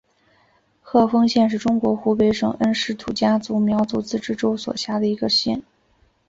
[0.81, 5.61] 鹤峰县是中国湖北省恩施土家族苗族自治州所辖的一个县。